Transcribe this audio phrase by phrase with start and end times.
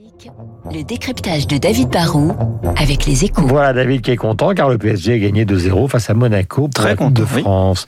[0.00, 0.30] Classique,
[0.72, 2.32] le décryptage de David Barrault
[2.76, 3.42] avec les échos.
[3.46, 6.70] Voilà David qui est content car le PSG a gagné 2-0 face à Monaco pour
[6.70, 7.42] Très la Coupe de content, oui.
[7.42, 7.86] France.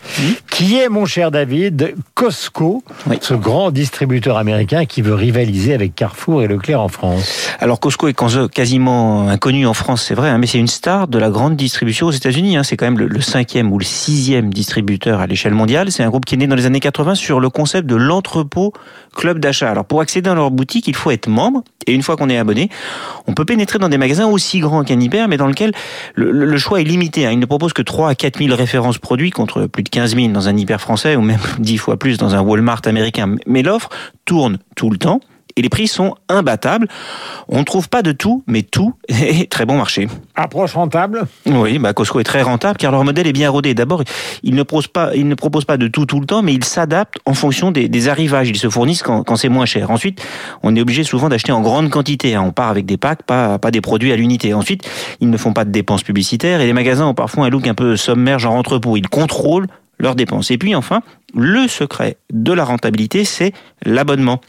[0.50, 3.16] Qui est mon cher David Costco, Oui.
[3.22, 7.48] ce grand distributeur américain qui veut rivaliser avec Carrefour et Leclerc en France.
[7.60, 11.08] Alors Costco est quasi- quasiment inconnu en France, c'est vrai, hein, mais c'est une star
[11.08, 12.56] de la grande distribution aux États-Unis.
[12.56, 12.62] hein.
[12.62, 15.90] C'est quand même le, le cinquième ou le sixième distributeur à l'échelle mondiale.
[15.92, 18.72] C'est un groupe qui est né dans les années 80 sur le concept de l'entrepôt
[19.14, 19.70] club d'achat.
[19.70, 21.62] Alors pour accéder à leur boutique, il faut être membre.
[21.86, 22.68] Et une fois qu'on est abonné,
[23.26, 25.72] on peut pénétrer dans des magasins aussi grands qu'un hyper, mais dans lequel
[26.14, 27.26] le, le- le choix est limité.
[27.26, 27.30] hein.
[27.32, 30.28] Il ne propose que 3 à 4 000 références produits contre plus de 15 000
[30.28, 33.36] dans un hyper français ou même 10 fois plus dans un Walmart américain.
[33.46, 33.88] Mais l'offre
[34.24, 35.20] tourne tout le temps.
[35.56, 36.88] Et les prix sont imbattables.
[37.48, 40.08] On ne trouve pas de tout, mais tout est très bon marché.
[40.34, 43.74] Approche rentable Oui, bah Costco est très rentable car leur modèle est bien rodé.
[43.74, 44.02] D'abord,
[44.42, 46.64] ils ne proposent pas, ils ne proposent pas de tout tout le temps, mais ils
[46.64, 48.48] s'adaptent en fonction des, des arrivages.
[48.48, 49.90] Ils se fournissent quand, quand c'est moins cher.
[49.90, 50.24] Ensuite,
[50.62, 52.34] on est obligé souvent d'acheter en grande quantité.
[52.34, 52.42] hein.
[52.46, 54.54] On part avec des packs, pas, pas des produits à l'unité.
[54.54, 54.88] Ensuite,
[55.20, 57.74] ils ne font pas de dépenses publicitaires et les magasins ont parfois un look un
[57.74, 58.96] peu sommaire, genre entrepôt.
[58.96, 59.66] Ils contrôlent
[59.98, 60.50] leurs dépenses.
[60.50, 61.02] Et puis enfin,
[61.34, 63.52] le secret de la rentabilité, c'est
[63.84, 64.40] l'abonnement.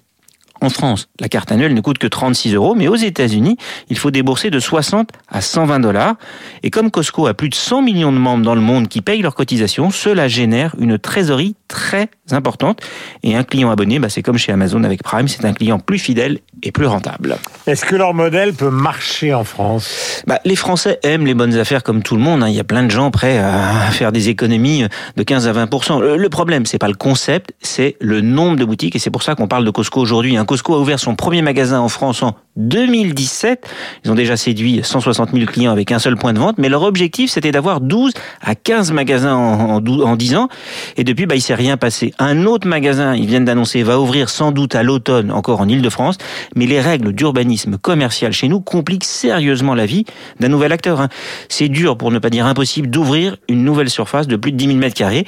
[0.64, 3.58] En France, la carte annuelle ne coûte que 36 euros, mais aux États-Unis,
[3.90, 6.16] il faut débourser de 60 à 120 dollars.
[6.64, 9.22] Et comme Costco a plus de 100 millions de membres dans le monde qui payent
[9.22, 12.80] leurs cotisations, cela génère une trésorerie très importante.
[13.24, 16.00] Et un client abonné, bah, c'est comme chez Amazon avec Prime, c'est un client plus
[16.00, 17.38] fidèle et plus rentable.
[17.68, 20.24] Est-ce que leur modèle peut marcher en France?
[20.28, 22.44] Bah, les Français aiment les bonnes affaires comme tout le monde.
[22.44, 22.48] hein.
[22.50, 26.00] Il y a plein de gens prêts à faire des économies de 15 à 20
[26.00, 28.96] Le- Le problème, c'est pas le concept, c'est le nombre de boutiques.
[28.96, 30.38] Et c'est pour ça qu'on parle de Costco aujourd'hui.
[30.38, 33.68] Un Costco a ouvert son premier magasin en France en 2017.
[34.06, 36.58] Ils ont déjà séduit 160 000 clients avec un seul point de vente.
[36.58, 40.50] Mais leur objectif, c'était d'avoir 12 à 15 magasins en, en, dou- en 10 ans.
[40.98, 42.14] Et depuis, bah, il s'est rien passé.
[42.20, 46.18] Un autre magasin, ils viennent d'annoncer, va ouvrir sans doute à l'automne, encore en Ile-de-France.
[46.56, 50.06] Mais les règles d'urbanisme commercial chez nous compliquent sérieusement la vie
[50.40, 51.02] d'un nouvel acteur.
[51.02, 51.10] hein.
[51.50, 54.68] C'est dur, pour ne pas dire impossible, d'ouvrir une nouvelle surface de plus de 10
[54.68, 55.26] 000 mètres carrés.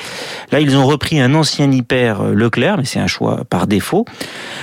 [0.51, 4.05] Là, ils ont repris un ancien hyper euh, Leclerc, mais c'est un choix par défaut.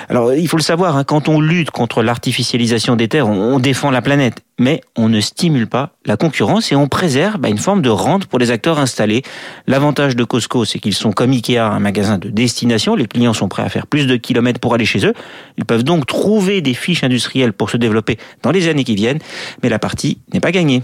[0.08, 3.90] Alors, il faut le savoir, hein, quand on lutte contre l'artificialisation des terres, on, défend
[3.90, 7.80] la planète, mais on ne stimule pas la concurrence et on préserve bah, une forme
[7.80, 9.22] de rente pour les acteurs installés.
[9.66, 12.94] L'avantage de Costco, c'est qu'ils sont comme Ikea, un magasin de destination.
[12.94, 15.14] Les clients sont prêts à faire plus de kilomètres pour aller chez eux.
[15.56, 19.20] Ils peuvent donc trouver des fiches industrielles pour se développer dans les années qui viennent,
[19.62, 20.82] mais la partie n'est pas gagnée.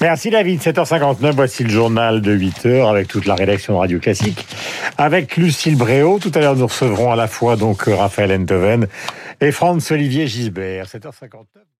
[0.00, 4.46] Merci David, 7h59, voici le journal de 8h avec toute la rédaction Radio Classique.
[4.96, 8.86] Avec Lucille Bréau, tout à l'heure nous recevrons à la fois donc Raphaël Enthoven
[9.40, 10.86] et Franz-Olivier Gisbert.
[10.86, 11.44] 7h59.